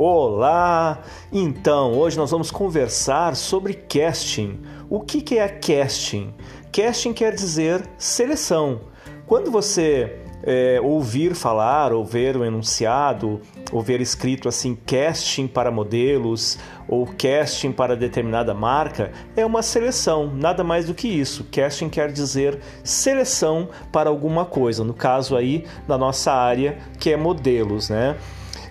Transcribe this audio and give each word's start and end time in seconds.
Olá! 0.00 1.02
Então, 1.32 1.92
hoje 1.98 2.16
nós 2.16 2.30
vamos 2.30 2.52
conversar 2.52 3.34
sobre 3.34 3.74
casting. 3.74 4.60
O 4.88 5.00
que, 5.00 5.36
é 5.36 5.48
casting? 5.48 6.32
Casting 6.70 7.12
quer 7.12 7.34
dizer 7.34 7.84
seleção. 7.98 8.82
Quando 9.26 9.50
você 9.50 10.20
é, 10.44 10.80
ouvir 10.80 11.34
falar 11.34 11.92
ou 11.92 12.04
ver 12.04 12.36
o 12.36 12.44
enunciado, 12.44 13.40
ou 13.72 13.82
ver 13.82 14.00
escrito 14.00 14.48
assim 14.48 14.78
casting 14.86 15.48
para 15.48 15.68
modelos 15.68 16.60
ou 16.86 17.04
casting 17.04 17.72
para 17.72 17.96
determinada 17.96 18.54
marca, 18.54 19.10
é 19.36 19.44
uma 19.44 19.62
seleção, 19.62 20.32
nada 20.32 20.62
mais 20.62 20.86
do 20.86 20.94
que 20.94 21.08
isso. 21.08 21.44
Casting 21.50 21.88
quer 21.88 22.12
dizer 22.12 22.60
seleção 22.84 23.68
para 23.90 24.08
alguma 24.08 24.44
coisa, 24.44 24.84
no 24.84 24.94
caso 24.94 25.34
aí 25.34 25.64
da 25.88 25.98
nossa 25.98 26.32
área 26.32 26.78
que 27.00 27.10
é 27.10 27.16
modelos, 27.16 27.90
né? 27.90 28.16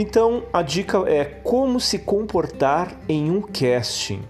Então 0.00 0.44
a 0.50 0.62
dica 0.62 1.04
é 1.06 1.26
como 1.26 1.78
se 1.78 1.98
comportar 1.98 2.96
em 3.06 3.30
um 3.30 3.42
casting. 3.42 4.22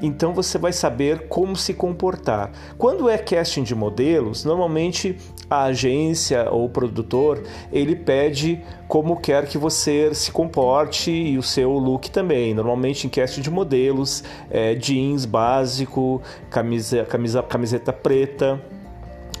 Então 0.00 0.32
você 0.32 0.56
vai 0.56 0.72
saber 0.72 1.26
como 1.26 1.56
se 1.56 1.74
comportar. 1.74 2.52
Quando 2.78 3.10
é 3.10 3.18
casting 3.18 3.64
de 3.64 3.74
modelos, 3.74 4.44
normalmente 4.44 5.16
a 5.50 5.64
agência 5.64 6.48
ou 6.48 6.66
o 6.66 6.68
produtor 6.68 7.42
ele 7.72 7.96
pede 7.96 8.62
como 8.86 9.16
quer 9.16 9.48
que 9.48 9.58
você 9.58 10.14
se 10.14 10.30
comporte 10.30 11.10
e 11.10 11.36
o 11.36 11.42
seu 11.42 11.72
look 11.72 12.08
também. 12.08 12.54
Normalmente 12.54 13.08
em 13.08 13.10
casting 13.10 13.40
de 13.40 13.50
modelos, 13.50 14.22
é, 14.48 14.76
jeans 14.76 15.24
básico, 15.24 16.22
camisa, 16.48 17.04
camisa, 17.04 17.42
camiseta 17.42 17.92
preta 17.92 18.62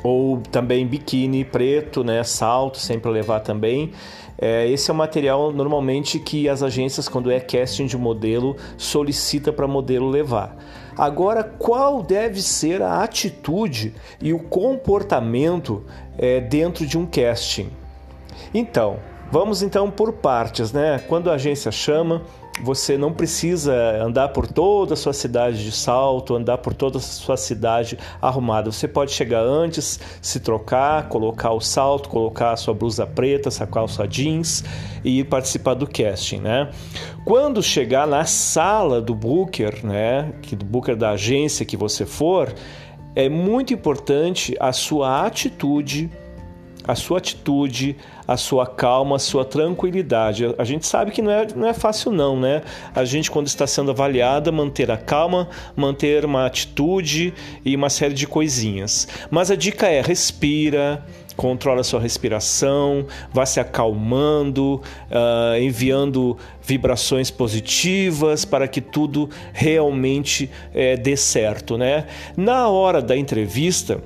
ou 0.02 0.38
também 0.38 0.86
biquíni 0.86 1.44
preto, 1.44 2.04
né, 2.04 2.22
salto 2.22 2.78
sempre 2.78 3.10
levar 3.10 3.40
também. 3.40 3.92
É, 4.38 4.68
esse 4.68 4.90
é 4.90 4.94
o 4.94 4.96
material 4.96 5.50
normalmente 5.50 6.18
que 6.18 6.48
as 6.48 6.62
agências, 6.62 7.08
quando 7.08 7.30
é 7.30 7.40
casting 7.40 7.86
de 7.86 7.96
modelo, 7.96 8.56
solicita 8.76 9.52
para 9.52 9.66
modelo 9.66 10.08
levar. 10.08 10.56
Agora, 10.96 11.42
qual 11.42 12.02
deve 12.02 12.40
ser 12.42 12.82
a 12.82 13.02
atitude 13.02 13.94
e 14.20 14.32
o 14.32 14.38
comportamento 14.38 15.84
é, 16.16 16.40
dentro 16.40 16.86
de 16.86 16.98
um 16.98 17.06
casting? 17.06 17.70
Então, 18.52 18.98
vamos 19.30 19.62
então 19.62 19.90
por 19.90 20.12
partes, 20.12 20.72
né? 20.72 20.98
Quando 21.08 21.30
a 21.30 21.34
agência 21.34 21.70
chama, 21.70 22.22
você 22.62 22.96
não 22.96 23.12
precisa 23.12 23.74
andar 24.02 24.28
por 24.28 24.46
toda 24.46 24.94
a 24.94 24.96
sua 24.96 25.12
cidade 25.12 25.62
de 25.62 25.72
salto, 25.72 26.34
andar 26.34 26.58
por 26.58 26.72
toda 26.72 26.98
a 26.98 27.00
sua 27.00 27.36
cidade 27.36 27.98
arrumada. 28.20 28.72
Você 28.72 28.88
pode 28.88 29.12
chegar 29.12 29.42
antes, 29.42 30.00
se 30.22 30.40
trocar, 30.40 31.08
colocar 31.08 31.52
o 31.52 31.60
salto, 31.60 32.08
colocar 32.08 32.52
a 32.52 32.56
sua 32.56 32.72
blusa 32.72 33.06
preta, 33.06 33.48
essa 33.48 33.66
calça 33.66 34.06
jeans 34.08 34.64
e 35.04 35.22
participar 35.22 35.74
do 35.74 35.86
casting, 35.86 36.38
né? 36.38 36.70
Quando 37.24 37.62
chegar 37.62 38.06
na 38.06 38.24
sala 38.24 39.00
do 39.00 39.14
booker, 39.14 39.84
né, 39.84 40.32
que 40.40 40.56
do 40.56 40.64
booker 40.64 40.96
da 40.96 41.10
agência 41.10 41.66
que 41.66 41.76
você 41.76 42.06
for, 42.06 42.54
é 43.14 43.28
muito 43.28 43.74
importante 43.74 44.56
a 44.60 44.72
sua 44.72 45.26
atitude 45.26 46.10
a 46.86 46.94
sua 46.94 47.18
atitude, 47.18 47.96
a 48.26 48.36
sua 48.36 48.66
calma, 48.66 49.16
a 49.16 49.18
sua 49.18 49.44
tranquilidade. 49.44 50.54
A 50.58 50.64
gente 50.64 50.86
sabe 50.86 51.10
que 51.10 51.20
não 51.22 51.30
é, 51.30 51.46
não 51.54 51.66
é 51.68 51.74
fácil, 51.74 52.12
não, 52.12 52.38
né? 52.38 52.62
A 52.94 53.04
gente, 53.04 53.30
quando 53.30 53.46
está 53.46 53.66
sendo 53.66 53.90
avaliada, 53.90 54.52
manter 54.52 54.90
a 54.90 54.96
calma, 54.96 55.48
manter 55.74 56.24
uma 56.24 56.46
atitude 56.46 57.34
e 57.64 57.74
uma 57.74 57.90
série 57.90 58.14
de 58.14 58.26
coisinhas. 58.26 59.08
Mas 59.30 59.50
a 59.50 59.56
dica 59.56 59.86
é: 59.86 60.00
respira. 60.00 61.04
Controla 61.36 61.82
a 61.82 61.84
sua 61.84 62.00
respiração, 62.00 63.06
vá 63.30 63.44
se 63.44 63.60
acalmando, 63.60 64.76
uh, 65.10 65.60
enviando 65.60 66.38
vibrações 66.62 67.30
positivas 67.30 68.46
para 68.46 68.66
que 68.66 68.80
tudo 68.80 69.28
realmente 69.52 70.50
eh, 70.74 70.96
dê 70.96 71.14
certo, 71.14 71.76
né? 71.76 72.06
Na 72.38 72.70
hora 72.70 73.02
da 73.02 73.14
entrevista, 73.14 74.00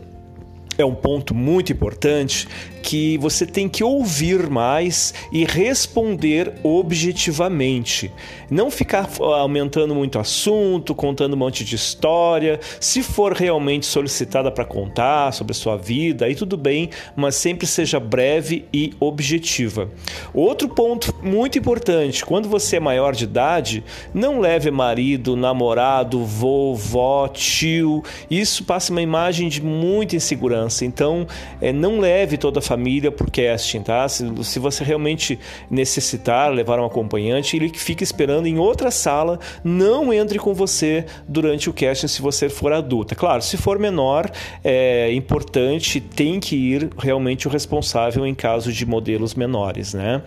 é 0.77 0.85
um 0.85 0.95
ponto 0.95 1.35
muito 1.35 1.73
importante 1.73 2.49
que 2.83 3.19
você 3.19 3.47
tem 3.47 3.69
que 3.69 3.85
ouvir 3.85 4.49
mais 4.49 5.15
e 5.33 5.45
responder 5.45 6.55
objetivamente. 6.63 8.13
Não 8.51 8.71
ficar 8.71 9.09
aumentando 9.21 9.95
muito 9.95 10.19
assunto, 10.19 10.95
contando 10.95 11.35
um 11.35 11.37
monte 11.37 11.65
de 11.65 11.77
história. 11.77 12.59
Se 12.81 13.03
for 13.03 13.33
realmente 13.33 13.87
solicitada 13.87 14.51
para 14.51 14.65
contar 14.65 15.33
sobre 15.33 15.53
a 15.53 15.55
sua 15.55 15.77
vida, 15.77 16.27
aí 16.27 16.35
tudo 16.35 16.57
bem, 16.57 16.91
mas 17.15 17.37
sempre 17.37 17.67
seja 17.67 18.01
breve 18.01 18.65
e 18.73 18.93
objetiva. 18.99 19.89
Outro 20.35 20.69
ponto 20.69 21.15
muito 21.23 21.59
importante: 21.59 22.25
quando 22.25 22.49
você 22.49 22.77
é 22.77 22.81
maior 22.81 23.15
de 23.15 23.25
idade, 23.25 23.85
não 24.13 24.41
leve 24.41 24.71
marido, 24.71 25.37
namorado, 25.37 26.25
vovó, 26.25 27.29
tio. 27.29 28.03
Isso 28.31 28.65
passa 28.65 28.93
uma 28.93 29.03
imagem 29.03 29.49
de 29.49 29.63
muita 29.63 30.17
insegurança. 30.17 30.85
Então, 30.85 31.27
é, 31.61 31.73
não 31.73 32.01
leve 32.01 32.37
toda 32.37 32.59
a 32.59 32.63
família 32.71 33.11
por 33.11 33.29
casting, 33.31 33.83
tá? 33.83 34.09
Se, 34.09 34.25
se 34.45 34.61
você 34.61 34.85
realmente 34.85 35.37
necessitar 35.69 36.53
levar 36.53 36.79
um 36.79 36.85
acompanhante, 36.85 37.57
ele 37.57 37.69
fica 37.69 38.05
esperando 38.05 38.47
em 38.47 38.59
outra 38.59 38.93
sala, 38.93 39.41
não 39.65 40.13
entre 40.13 40.39
com 40.39 40.55
você 40.55 41.05
durante 41.27 41.69
o 41.69 41.73
casting 41.73 42.07
se 42.07 42.23
você 42.23 42.49
for 42.49 42.73
adulta. 42.73 43.17
Claro, 43.17 43.43
se 43.43 43.57
for 43.57 43.77
menor, 43.77 44.31
é 44.63 45.13
importante, 45.13 46.01
tem 46.01 46.39
que 46.39 46.55
ir 46.55 46.91
realmente 46.97 47.49
o 47.49 47.51
responsável 47.51 48.25
em 48.25 48.37
caso 48.37 48.73
de 48.73 48.87
modelos 48.87 49.35
menores, 49.35 49.93
né? 49.93 50.23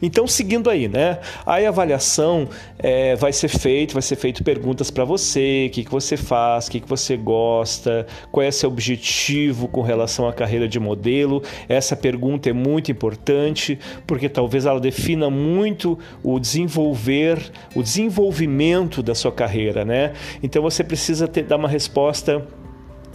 Então, 0.00 0.28
seguindo 0.28 0.70
aí, 0.70 0.86
né? 0.86 1.18
Aí 1.44 1.66
a 1.66 1.70
avaliação 1.70 2.48
é, 2.78 3.16
vai 3.16 3.32
ser 3.32 3.48
feita, 3.48 3.94
vai 3.94 4.02
ser 4.02 4.14
feito 4.14 4.44
perguntas 4.44 4.92
para 4.92 5.04
você, 5.04 5.66
o 5.68 5.70
que, 5.72 5.84
que 5.84 5.90
você 5.90 6.16
faz, 6.16 6.68
o 6.68 6.70
que, 6.70 6.80
que 6.80 6.88
você 6.88 7.16
gosta, 7.16 8.06
qual 8.30 8.44
é 8.44 8.50
seu 8.52 8.70
objetivo 8.70 9.66
com 9.66 9.82
relação 9.82 10.28
à 10.28 10.32
carreira 10.32 10.68
de 10.68 10.78
modelo. 10.78 11.42
Essa 11.80 11.96
pergunta 11.96 12.50
é 12.50 12.52
muito 12.52 12.92
importante 12.92 13.78
porque 14.06 14.28
talvez 14.28 14.66
ela 14.66 14.78
defina 14.78 15.30
muito 15.30 15.98
o 16.22 16.38
desenvolver, 16.38 17.38
o 17.74 17.82
desenvolvimento 17.82 19.02
da 19.02 19.14
sua 19.14 19.32
carreira, 19.32 19.82
né? 19.82 20.12
Então 20.42 20.60
você 20.60 20.84
precisa 20.84 21.26
ter, 21.26 21.44
dar 21.44 21.56
uma 21.56 21.68
resposta 21.68 22.46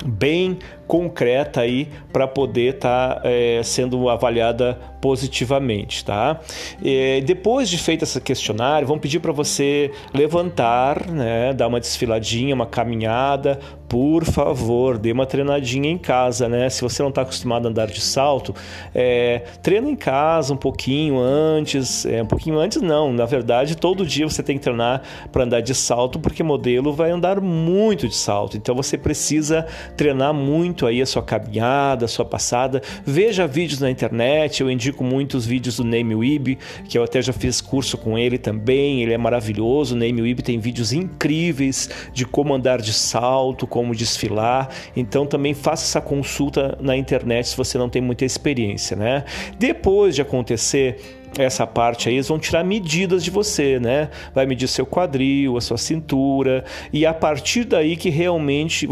bem 0.03 0.57
concreta 0.87 1.61
aí 1.61 1.89
para 2.11 2.27
poder 2.27 2.75
estar 2.75 3.15
tá, 3.15 3.21
é, 3.23 3.61
sendo 3.63 4.09
avaliada 4.09 4.79
positivamente, 5.05 6.03
tá? 6.03 6.39
E 6.81 7.21
depois 7.23 7.69
de 7.69 7.77
feito 7.77 8.03
esse 8.03 8.19
questionário, 8.19 8.87
vamos 8.87 9.03
pedir 9.03 9.19
para 9.19 9.31
você 9.31 9.91
levantar, 10.11 11.05
né, 11.05 11.53
dar 11.53 11.67
uma 11.67 11.79
desfiladinha, 11.79 12.55
uma 12.55 12.65
caminhada, 12.65 13.59
por 13.87 14.25
favor, 14.25 14.97
dê 14.97 15.11
uma 15.11 15.27
treinadinha 15.27 15.91
em 15.91 15.97
casa, 15.97 16.49
né? 16.49 16.69
Se 16.71 16.81
você 16.81 17.03
não 17.03 17.09
está 17.09 17.21
acostumado 17.21 17.67
a 17.67 17.69
andar 17.69 17.85
de 17.85 18.01
salto, 18.01 18.55
é, 18.95 19.43
treina 19.61 19.87
em 19.87 19.95
casa 19.95 20.53
um 20.53 20.57
pouquinho 20.57 21.19
antes, 21.19 22.03
é, 22.07 22.23
um 22.23 22.25
pouquinho 22.25 22.57
antes 22.57 22.81
não, 22.81 23.13
na 23.13 23.25
verdade 23.25 23.77
todo 23.77 24.05
dia 24.05 24.27
você 24.27 24.41
tem 24.41 24.57
que 24.57 24.63
treinar 24.63 25.03
para 25.31 25.43
andar 25.43 25.61
de 25.61 25.75
salto, 25.75 26.19
porque 26.19 26.41
modelo 26.41 26.91
vai 26.93 27.11
andar 27.11 27.39
muito 27.39 28.07
de 28.07 28.15
salto, 28.15 28.57
então 28.57 28.73
você 28.73 28.97
precisa 28.97 29.67
treinar 29.95 30.33
muito 30.33 30.87
aí 30.87 30.99
a 30.99 31.05
sua 31.05 31.21
caminhada, 31.21 32.05
a 32.05 32.07
sua 32.07 32.25
passada. 32.25 32.81
Veja 33.05 33.45
vídeos 33.45 33.79
na 33.79 33.91
internet, 33.91 34.61
eu 34.61 34.71
indico 34.71 34.94
muitos 35.03 35.45
vídeos 35.45 35.77
do 35.77 35.83
Name 35.83 36.15
Weeb, 36.15 36.57
que 36.87 36.97
eu 36.97 37.03
até 37.03 37.21
já 37.21 37.33
fiz 37.33 37.61
curso 37.61 37.97
com 37.97 38.17
ele 38.17 38.37
também, 38.37 39.01
ele 39.01 39.13
é 39.13 39.17
maravilhoso. 39.17 39.95
O 39.95 39.97
Name 39.97 40.21
Weeb 40.21 40.41
tem 40.41 40.59
vídeos 40.59 40.93
incríveis 40.93 41.89
de 42.13 42.25
como 42.25 42.53
andar 42.53 42.81
de 42.81 42.93
salto, 42.93 43.67
como 43.67 43.95
desfilar. 43.95 44.69
Então 44.95 45.25
também 45.25 45.53
faça 45.53 45.83
essa 45.83 46.01
consulta 46.01 46.77
na 46.81 46.95
internet 46.95 47.49
se 47.49 47.57
você 47.57 47.77
não 47.77 47.89
tem 47.89 48.01
muita 48.01 48.25
experiência, 48.25 48.95
né? 48.95 49.25
Depois 49.57 50.15
de 50.15 50.21
acontecer 50.21 50.97
essa 51.37 51.67
parte 51.67 52.09
aí, 52.09 52.15
eles 52.15 52.27
vão 52.27 52.39
tirar 52.39 52.63
medidas 52.63 53.23
de 53.23 53.29
você, 53.29 53.79
né? 53.79 54.09
Vai 54.33 54.45
medir 54.45 54.67
seu 54.67 54.85
quadril, 54.85 55.57
a 55.57 55.61
sua 55.61 55.77
cintura, 55.77 56.63
e 56.91 57.05
a 57.05 57.13
partir 57.13 57.63
daí 57.65 57.95
que 57.95 58.09
realmente 58.09 58.87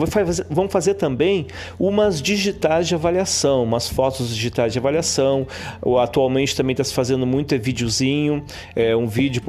vão 0.50 0.70
fazer 0.70 0.96
também 0.96 1.48
umas 1.80 2.22
digitais 2.22 2.88
de 2.88 2.96
avaliação, 2.96 3.64
umas 3.64 3.88
fotos 3.88 4.36
digitais 4.36 4.74
de 4.74 4.80
avaliação. 4.80 5.48
Atualmente 6.02 6.56
também 6.56 6.74
está 6.74 6.84
se 6.84 6.94
fazendo 6.94 7.26
muito 7.26 7.56
é 7.56 7.58
videozinho, 7.58 8.44
é, 8.76 8.96
um 8.96 9.08
vídeo 9.08 9.42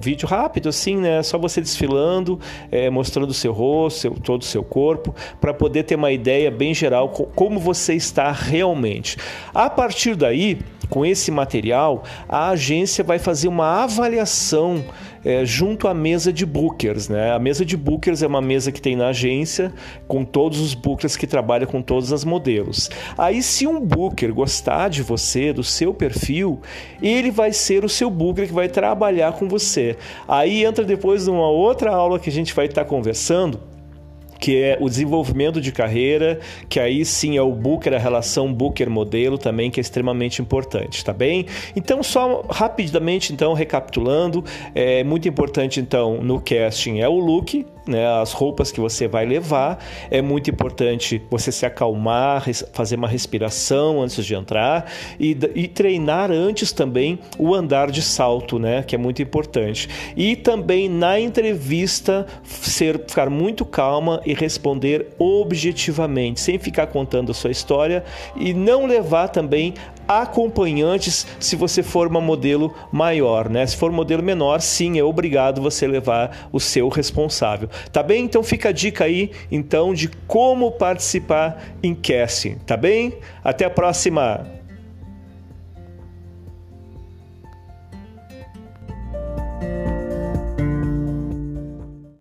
vídeo 0.00 0.28
rápido 0.28 0.68
assim, 0.68 0.96
né? 0.96 1.22
Só 1.22 1.38
você 1.38 1.60
desfilando, 1.60 2.38
é, 2.70 2.90
mostrando 2.90 3.30
o 3.30 3.34
seu 3.34 3.52
rosto, 3.52 4.00
seu, 4.00 4.10
todo 4.12 4.42
o 4.42 4.44
seu 4.44 4.62
corpo, 4.62 5.14
para 5.40 5.54
poder 5.54 5.84
ter 5.84 5.94
uma 5.94 6.12
ideia 6.12 6.50
bem 6.50 6.74
geral 6.74 7.08
como 7.08 7.58
você 7.58 7.94
está 7.94 8.30
realmente. 8.30 9.16
A 9.54 9.70
partir 9.70 10.14
daí 10.14 10.58
com 10.92 11.06
esse 11.06 11.30
material, 11.30 12.04
a 12.28 12.50
agência 12.50 13.02
vai 13.02 13.18
fazer 13.18 13.48
uma 13.48 13.82
avaliação 13.82 14.84
é, 15.24 15.42
junto 15.42 15.88
à 15.88 15.94
mesa 15.94 16.30
de 16.30 16.44
bookers. 16.44 17.08
Né? 17.08 17.32
A 17.32 17.38
mesa 17.38 17.64
de 17.64 17.78
bookers 17.78 18.22
é 18.22 18.26
uma 18.26 18.42
mesa 18.42 18.70
que 18.70 18.78
tem 18.78 18.94
na 18.94 19.08
agência 19.08 19.72
com 20.06 20.22
todos 20.22 20.60
os 20.60 20.74
bookers 20.74 21.16
que 21.16 21.26
trabalham 21.26 21.66
com 21.66 21.80
todas 21.80 22.12
as 22.12 22.26
modelos. 22.26 22.90
Aí, 23.16 23.42
se 23.42 23.66
um 23.66 23.80
booker 23.80 24.34
gostar 24.34 24.90
de 24.90 25.02
você, 25.02 25.50
do 25.50 25.64
seu 25.64 25.94
perfil, 25.94 26.60
ele 27.00 27.30
vai 27.30 27.54
ser 27.54 27.86
o 27.86 27.88
seu 27.88 28.10
booker 28.10 28.46
que 28.46 28.52
vai 28.52 28.68
trabalhar 28.68 29.32
com 29.32 29.48
você. 29.48 29.96
Aí 30.28 30.62
entra 30.62 30.84
depois 30.84 31.26
numa 31.26 31.48
outra 31.48 31.90
aula 31.90 32.20
que 32.20 32.28
a 32.28 32.32
gente 32.32 32.52
vai 32.52 32.66
estar 32.66 32.84
conversando 32.84 33.71
que 34.42 34.60
é 34.60 34.76
o 34.80 34.88
desenvolvimento 34.88 35.60
de 35.60 35.70
carreira, 35.70 36.40
que 36.68 36.80
aí 36.80 37.04
sim 37.04 37.36
é 37.36 37.42
o 37.42 37.52
Booker, 37.52 37.94
a 37.94 37.98
relação 37.98 38.52
Booker-modelo 38.52 39.38
também, 39.38 39.70
que 39.70 39.78
é 39.78 39.82
extremamente 39.82 40.42
importante, 40.42 41.04
tá 41.04 41.12
bem? 41.12 41.46
Então, 41.76 42.02
só 42.02 42.44
rapidamente, 42.50 43.32
então, 43.32 43.52
recapitulando, 43.52 44.44
é 44.74 45.04
muito 45.04 45.28
importante, 45.28 45.78
então, 45.78 46.20
no 46.20 46.40
casting 46.40 46.98
é 46.98 47.08
o 47.08 47.20
look, 47.20 47.64
né, 47.86 48.06
as 48.20 48.32
roupas 48.32 48.70
que 48.70 48.80
você 48.80 49.08
vai 49.08 49.24
levar. 49.24 49.78
É 50.10 50.22
muito 50.22 50.50
importante 50.50 51.22
você 51.30 51.50
se 51.50 51.66
acalmar, 51.66 52.44
fazer 52.72 52.96
uma 52.96 53.08
respiração 53.08 54.02
antes 54.02 54.24
de 54.24 54.34
entrar 54.34 54.90
e, 55.18 55.36
e, 55.54 55.68
treinar 55.68 56.30
antes 56.30 56.72
também 56.72 57.18
o 57.38 57.54
andar 57.54 57.90
de 57.90 58.02
salto, 58.02 58.58
né, 58.58 58.82
que 58.82 58.94
é 58.94 58.98
muito 58.98 59.22
importante. 59.22 59.88
E 60.16 60.36
também 60.36 60.88
na 60.88 61.18
entrevista 61.18 62.26
ser, 62.44 62.98
ficar 63.06 63.30
muito 63.30 63.64
calma 63.64 64.20
e 64.24 64.34
responder 64.34 65.08
objetivamente, 65.18 66.40
sem 66.40 66.58
ficar 66.58 66.86
contando 66.86 67.30
a 67.30 67.34
sua 67.34 67.50
história 67.50 68.04
e 68.36 68.52
não 68.54 68.86
levar 68.86 69.28
também 69.28 69.74
acompanhantes 70.20 71.26
se 71.40 71.56
você 71.56 71.82
for 71.82 72.06
uma 72.06 72.20
modelo 72.20 72.74
maior, 72.90 73.48
né? 73.48 73.66
Se 73.66 73.76
for 73.76 73.90
um 73.90 73.94
modelo 73.94 74.22
menor, 74.22 74.60
sim, 74.60 74.98
é 74.98 75.04
obrigado 75.04 75.62
você 75.62 75.86
levar 75.86 76.48
o 76.52 76.60
seu 76.60 76.88
responsável. 76.88 77.68
Tá 77.90 78.02
bem? 78.02 78.24
Então 78.24 78.42
fica 78.42 78.68
a 78.68 78.72
dica 78.72 79.04
aí 79.04 79.30
então 79.50 79.94
de 79.94 80.08
como 80.26 80.72
participar 80.72 81.62
em 81.82 81.94
casting, 81.94 82.56
tá 82.66 82.76
bem? 82.76 83.14
Até 83.42 83.64
a 83.64 83.70
próxima. 83.70 84.61